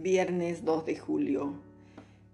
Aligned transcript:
Viernes 0.00 0.64
2 0.64 0.86
de 0.86 0.96
julio. 0.96 1.54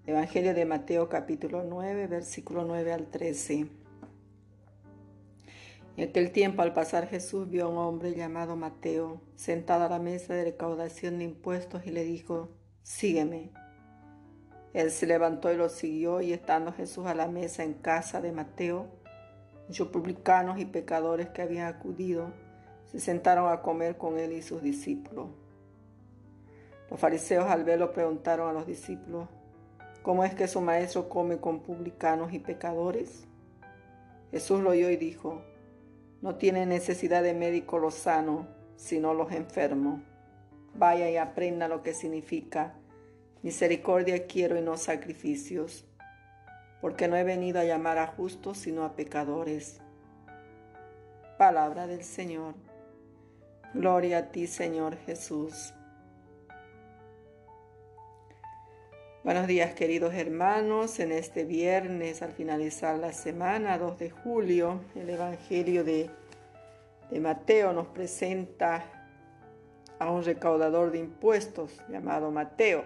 Evangelio 0.07 0.53
de 0.53 0.67
Mateo 0.67 1.09
capítulo 1.09 1.65
9, 1.65 2.09
versículo 2.09 2.67
9 2.67 2.93
al 2.93 3.07
13. 3.07 3.69
En 5.97 6.09
aquel 6.11 6.31
tiempo 6.31 6.61
al 6.61 6.75
pasar 6.75 7.09
Jesús 7.09 7.49
vio 7.49 7.65
a 7.65 7.69
un 7.71 7.79
hombre 7.79 8.15
llamado 8.15 8.55
Mateo 8.55 9.23
sentado 9.37 9.85
a 9.85 9.89
la 9.89 9.99
mesa 9.99 10.35
de 10.35 10.45
recaudación 10.45 11.17
de 11.17 11.25
impuestos 11.25 11.87
y 11.87 11.91
le 11.91 12.05
dijo, 12.05 12.51
Sígueme. 12.83 13.51
Él 14.75 14.91
se 14.91 15.07
levantó 15.07 15.51
y 15.51 15.57
lo 15.57 15.71
siguió 15.71 16.21
y 16.21 16.35
estando 16.35 16.71
Jesús 16.71 17.07
a 17.07 17.15
la 17.15 17.29
mesa 17.29 17.65
en 17.65 17.73
casa 17.73 18.21
de 18.21 18.33
Mateo, 18.33 18.91
muchos 19.69 19.89
publicanos 19.89 20.61
y 20.61 20.67
pecadores 20.67 21.31
que 21.31 21.41
habían 21.41 21.69
acudido 21.69 22.31
se 22.93 23.01
sentaron 23.01 23.51
a 23.51 23.63
comer 23.63 23.97
con 23.97 24.19
él 24.19 24.35
y 24.35 24.43
sus 24.43 24.63
discípulos. 24.63 25.44
Los 26.91 27.01
fariseos 27.01 27.47
al 27.47 27.65
verlo 27.65 27.93
preguntaron 27.93 28.49
a 28.49 28.53
los 28.53 28.67
discípulos, 28.67 29.29
¿cómo 30.03 30.25
es 30.25 30.35
que 30.35 30.49
su 30.49 30.61
maestro 30.61 31.09
come 31.09 31.39
con 31.39 31.61
publicanos 31.61 32.33
y 32.33 32.39
pecadores? 32.39 33.27
Jesús 34.31 34.61
lo 34.61 34.71
oyó 34.71 34.91
y 34.91 34.97
dijo, 34.97 35.43
no 36.21 36.37
tiene 36.37 36.67
necesidad 36.67 37.23
de 37.23 37.35
médico 37.35 37.79
los 37.79 37.95
sanos, 37.95 38.47
sino 38.77 39.15
los 39.15 39.31
enfermos. 39.33 40.01
Vaya 40.75 41.09
y 41.09 41.17
aprenda 41.17 41.69
lo 41.69 41.83
que 41.83 41.95
significa, 41.95 42.75
misericordia 43.43 44.27
quiero 44.27 44.59
y 44.59 44.63
no 44.63 44.77
sacrificios, 44.77 45.87
porque 46.81 47.09
no 47.09 47.17
he 47.17 47.25
venido 47.25 47.61
a 47.61 47.65
llamar 47.65 47.99
a 47.99 48.07
justos, 48.07 48.59
sino 48.59 48.85
a 48.85 48.97
pecadores. 48.97 49.81
Palabra 51.39 51.87
del 51.87 52.05
Señor. 52.05 52.55
Gloria 53.75 54.19
a 54.19 54.31
ti, 54.31 54.47
Señor 54.47 54.97
Jesús. 54.97 55.75
Buenos 59.25 59.47
días 59.47 59.73
queridos 59.73 60.13
hermanos, 60.13 61.01
en 61.01 61.11
este 61.11 61.45
viernes 61.45 62.21
al 62.21 62.33
finalizar 62.33 62.99
la 62.99 63.15
semana 63.15 63.79
2 63.79 63.99
de 63.99 64.11
julio 64.11 64.83
el 64.95 65.09
Evangelio 65.09 65.83
de, 65.83 66.11
de, 67.11 67.21
Mateo 67.21 67.73
nos 67.73 67.87
presenta 67.87 68.85
a 69.99 70.11
un 70.11 70.25
recaudador 70.25 70.91
de 70.91 70.99
impuestos 70.99 71.81
llamado 71.89 72.31
Mateo, 72.31 72.85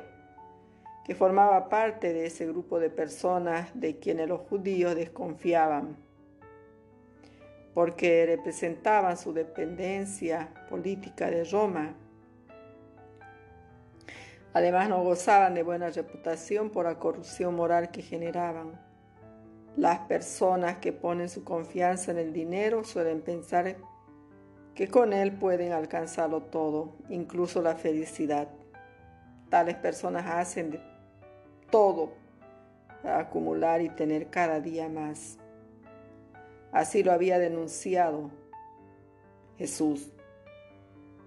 que 1.04 1.16
formaba 1.16 1.68
parte 1.68 2.12
de 2.12 2.26
ese 2.26 2.46
grupo 2.46 2.78
de 2.78 2.90
personas 2.90 3.68
de 3.74 3.98
quienes 3.98 4.28
los 4.28 4.42
judíos 4.42 4.94
desconfiaban, 4.94 5.96
porque 7.74 8.26
representaban 8.26 9.16
su 9.16 9.32
dependencia 9.32 10.50
política 10.70 11.32
de 11.32 11.42
Roma 11.42 11.96
Además 14.58 14.88
no 14.88 15.04
gozaban 15.04 15.54
de 15.54 15.62
buena 15.62 15.88
reputación 15.88 16.70
por 16.70 16.84
la 16.84 16.98
corrupción 16.98 17.54
moral 17.54 17.92
que 17.92 18.02
generaban. 18.02 18.72
Las 19.76 20.00
personas 20.00 20.78
que 20.78 20.92
ponen 20.92 21.28
su 21.28 21.44
confianza 21.44 22.10
en 22.10 22.18
el 22.18 22.32
dinero 22.32 22.82
suelen 22.82 23.22
pensar 23.22 23.76
que 24.74 24.88
con 24.88 25.12
él 25.12 25.30
pueden 25.30 25.70
alcanzarlo 25.70 26.42
todo, 26.42 26.96
incluso 27.08 27.62
la 27.62 27.76
felicidad. 27.76 28.48
Tales 29.48 29.76
personas 29.76 30.26
hacen 30.26 30.72
de 30.72 30.80
todo 31.70 32.14
para 33.04 33.20
acumular 33.20 33.80
y 33.80 33.90
tener 33.90 34.28
cada 34.28 34.58
día 34.58 34.88
más. 34.88 35.38
Así 36.72 37.04
lo 37.04 37.12
había 37.12 37.38
denunciado 37.38 38.32
Jesús. 39.56 40.10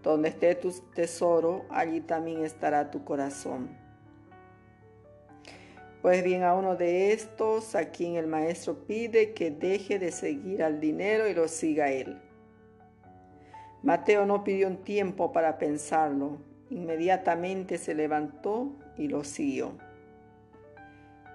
Donde 0.03 0.29
esté 0.29 0.55
tu 0.55 0.71
tesoro, 0.95 1.65
allí 1.69 2.01
también 2.01 2.43
estará 2.43 2.89
tu 2.89 3.03
corazón. 3.03 3.69
Pues 6.01 6.23
bien, 6.23 6.43
a 6.43 6.55
uno 6.55 6.75
de 6.75 7.13
estos, 7.13 7.75
a 7.75 7.91
quien 7.91 8.15
el 8.15 8.25
maestro 8.25 8.87
pide 8.87 9.33
que 9.33 9.51
deje 9.51 9.99
de 9.99 10.11
seguir 10.11 10.63
al 10.63 10.79
dinero 10.79 11.27
y 11.27 11.35
lo 11.35 11.47
siga 11.47 11.91
él. 11.91 12.19
Mateo 13.83 14.25
no 14.25 14.43
pidió 14.43 14.67
un 14.67 14.77
tiempo 14.77 15.31
para 15.31 15.59
pensarlo, 15.59 16.39
inmediatamente 16.71 17.77
se 17.77 17.93
levantó 17.93 18.71
y 18.97 19.07
lo 19.07 19.23
siguió. 19.23 19.77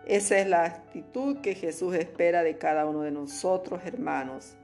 Esa 0.06 0.38
es 0.38 0.48
la 0.48 0.64
actitud 0.64 1.40
que 1.40 1.54
Jesús 1.54 1.94
espera 1.94 2.42
de 2.42 2.58
cada 2.58 2.86
uno 2.86 3.02
de 3.02 3.12
nosotros, 3.12 3.80
hermanos 3.84 4.56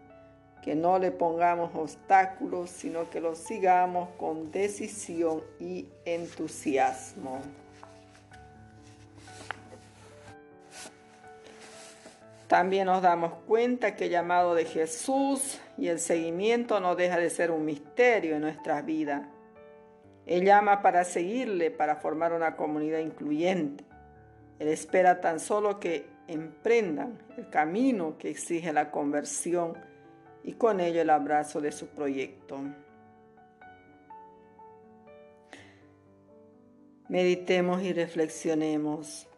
que 0.63 0.77
no 0.77 0.99
le 0.99 1.11
pongamos 1.11 1.75
obstáculos, 1.75 2.71
sino 2.71 3.11
que 3.11 3.21
lo 3.21 3.35
sigamos 3.35 4.11
con 4.17 4.53
decisión 4.53 5.43
y 5.59 5.89
entusiasmo. 6.05 7.41
También 12.47 12.87
nos 12.87 13.03
damos 13.03 13.33
cuenta 13.47 13.97
que 13.97 14.05
el 14.05 14.11
llamado 14.11 14.55
de 14.55 14.67
Jesús 14.67 15.59
y 15.79 15.89
el 15.89 15.99
seguimiento 15.99 16.81
no 16.81 16.95
deja 16.95 17.17
de 17.17 17.31
ser 17.31 17.51
un 17.51 17.65
misterio 17.65 18.37
en 18.37 18.43
nuestras 18.43 18.85
vidas. 18.85 19.23
Él 20.27 20.45
llama 20.45 20.83
para 20.83 21.03
seguirle, 21.05 21.71
para 21.71 21.97
formar 21.97 22.33
una 22.33 22.55
comunidad 22.55 23.01
incluyente. 23.01 23.85
Él 24.59 24.69
espera 24.69 25.21
tan 25.21 25.41
solo 25.41 25.81
que 25.81 26.07
emprendan 26.29 27.19
el 27.37 27.49
camino 27.49 28.17
que 28.19 28.31
exige 28.31 28.73
la 28.73 28.91
conversión 28.91 29.77
y 30.45 30.55
con 30.55 30.81
ello 30.81 31.01
el 31.01 31.11
abrazo 31.11 31.61
de 31.61 31.73
su 31.73 31.89
proyecto. 31.89 32.61
Meditemos 37.09 37.83
y 37.83 37.93
reflexionemos 37.93 39.29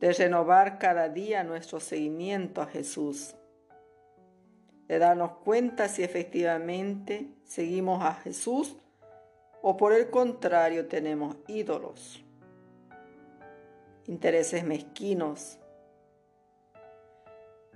de 0.00 0.12
renovar 0.12 0.78
cada 0.78 1.08
día 1.08 1.42
nuestro 1.44 1.80
seguimiento 1.80 2.62
a 2.62 2.66
Jesús, 2.66 3.34
de 4.86 4.98
darnos 4.98 5.32
cuenta 5.44 5.88
si 5.88 6.02
efectivamente 6.02 7.28
seguimos 7.44 8.02
a 8.04 8.14
Jesús 8.14 8.76
o 9.62 9.76
por 9.76 9.92
el 9.92 10.10
contrario 10.10 10.86
tenemos 10.86 11.36
ídolos, 11.46 12.24
intereses 14.06 14.64
mezquinos, 14.64 15.58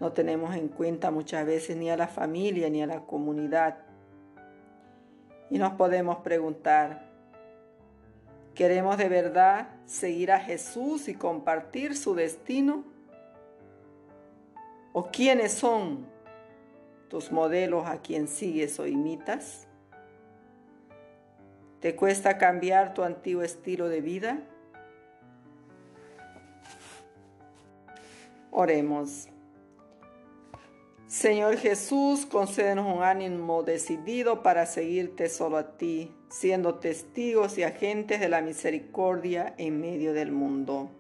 no 0.03 0.13
tenemos 0.13 0.57
en 0.57 0.67
cuenta 0.67 1.13
muchas 1.13 1.47
veces 1.47 1.77
ni 1.77 1.89
a 1.89 1.97
la 1.97 2.09
familia 2.09 2.69
ni 2.69 2.83
a 2.83 2.89
la 2.89 3.03
comunidad. 3.03 3.79
Y 5.49 5.59
nos 5.59 5.75
podemos 5.75 6.17
preguntar, 6.25 7.09
¿queremos 8.53 8.99
de 8.99 9.09
verdad 9.09 9.69
seguir 9.87 10.33
a 10.33 10.41
Jesús 10.41 11.07
y 11.07 11.15
compartir 11.15 11.97
su 11.97 12.17
destino? 12.17 12.83
¿O 14.93 15.07
quiénes 15.13 15.53
son 15.53 16.05
tus 17.09 17.31
modelos 17.31 17.87
a 17.87 17.99
quien 17.99 18.27
sigues 18.27 18.81
o 18.81 18.89
imitas? 18.89 19.69
¿Te 21.79 21.95
cuesta 21.95 22.39
cambiar 22.39 22.93
tu 22.93 23.05
antiguo 23.05 23.45
estilo 23.45 23.89
de 23.89 24.01
vida? 24.01 24.41
Oremos. 28.51 29.29
Señor 31.23 31.57
Jesús, 31.57 32.27
concédenos 32.27 32.85
un 32.93 33.05
ánimo 33.05 33.63
decidido 33.63 34.43
para 34.43 34.67
seguirte 34.67 35.29
solo 35.29 35.57
a 35.57 35.77
ti, 35.77 36.13
siendo 36.29 36.81
testigos 36.81 37.57
y 37.59 37.63
agentes 37.63 38.19
de 38.19 38.29
la 38.29 38.41
misericordia 38.41 39.55
en 39.57 39.81
medio 39.81 40.15
del 40.15 40.33
mundo. 40.33 40.91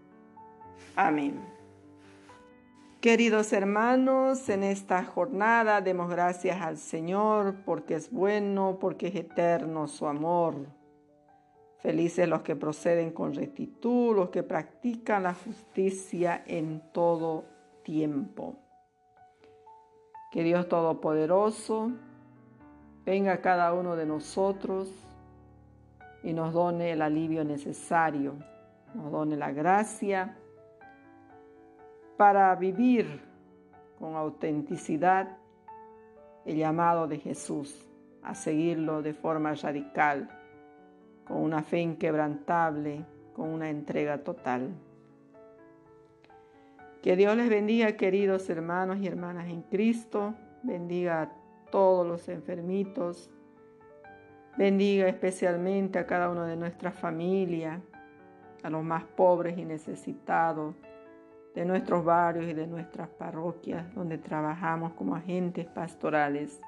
Amén. 0.94 1.44
Queridos 3.00 3.53
hermanos, 3.53 4.49
en 4.49 4.62
esta 4.62 5.03
jornada 5.03 5.81
demos 5.81 6.09
gracias 6.09 6.62
al 6.62 6.78
Señor 6.78 7.56
porque 7.65 7.97
es 7.97 8.12
bueno, 8.12 8.78
porque 8.81 9.09
es 9.09 9.16
eterno 9.16 9.89
su 9.89 10.06
amor. 10.06 10.54
Felices 11.81 12.28
los 12.28 12.42
que 12.42 12.54
proceden 12.54 13.10
con 13.10 13.34
rectitud, 13.34 14.15
los 14.15 14.30
que 14.30 14.45
practican 14.45 15.25
la 15.25 15.34
justicia 15.34 16.45
en 16.47 16.80
todo 16.92 17.45
tiempo. 17.83 18.63
Que 20.32 20.42
Dios 20.42 20.66
Todopoderoso 20.68 21.92
venga 23.04 23.34
a 23.34 23.40
cada 23.42 23.74
uno 23.74 23.96
de 23.96 24.06
nosotros 24.06 24.90
y 26.22 26.32
nos 26.32 26.54
done 26.54 26.92
el 26.92 27.02
alivio 27.02 27.44
necesario, 27.44 28.34
nos 28.94 29.12
done 29.12 29.36
la 29.36 29.52
gracia 29.52 30.38
para 32.16 32.54
vivir 32.54 33.20
con 33.98 34.16
autenticidad 34.16 35.36
el 36.46 36.56
llamado 36.56 37.06
de 37.06 37.18
Jesús, 37.18 37.86
a 38.22 38.34
seguirlo 38.34 39.02
de 39.02 39.12
forma 39.12 39.52
radical, 39.54 40.30
con 41.26 41.42
una 41.42 41.62
fe 41.62 41.80
inquebrantable, 41.80 43.04
con 43.34 43.50
una 43.50 43.68
entrega 43.68 44.18
total. 44.18 44.70
Que 47.03 47.16
Dios 47.16 47.37
les 47.37 47.51
bendiga, 47.51 47.97
queridos 47.97 48.49
hermanos 48.49 48.99
y 48.99 49.07
hermanas 49.07 49.49
en 49.49 49.63
Cristo. 49.63 50.34
Bendiga 50.63 51.22
a 51.22 51.33
todos 51.71 52.07
los 52.07 52.28
enfermitos 52.28 53.31
Bendiga 54.57 55.09
especialmente 55.09 55.99
a 55.99 56.07
cada 56.07 56.28
uno 56.28 56.45
de 56.45 56.57
nuestra 56.57 56.93
familia, 56.93 57.81
a 58.63 58.69
los 58.69 58.84
más 58.84 59.04
pobres 59.04 59.57
y 59.57 59.65
necesitados 59.65 60.75
de 61.54 61.65
nuestros 61.65 62.04
barrios 62.04 62.45
y 62.45 62.53
de 62.53 62.66
nuestras 62.66 63.09
parroquias 63.09 63.95
donde 63.95 64.19
trabajamos 64.19 64.93
como 64.93 65.16
agentes 65.16 65.66
pastorales. 65.66 66.60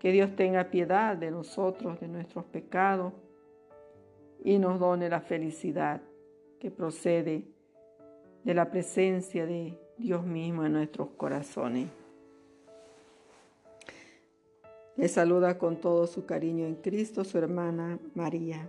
Que 0.00 0.10
Dios 0.10 0.34
tenga 0.34 0.70
piedad 0.70 1.16
de 1.16 1.30
nosotros, 1.30 2.00
de 2.00 2.08
nuestros 2.08 2.44
pecados 2.46 3.12
y 4.42 4.58
nos 4.58 4.80
done 4.80 5.08
la 5.08 5.20
felicidad 5.20 6.00
que 6.58 6.72
procede 6.72 7.46
de 8.48 8.54
la 8.54 8.70
presencia 8.70 9.44
de 9.44 9.78
Dios 9.98 10.24
mismo 10.24 10.64
en 10.64 10.72
nuestros 10.72 11.10
corazones. 11.18 11.90
Le 14.96 15.06
saluda 15.06 15.58
con 15.58 15.76
todo 15.76 16.06
su 16.06 16.24
cariño 16.24 16.64
en 16.64 16.76
Cristo 16.76 17.24
su 17.24 17.36
hermana 17.36 17.98
María. 18.14 18.66